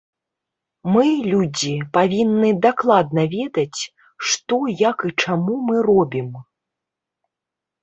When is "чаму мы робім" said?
5.27-6.29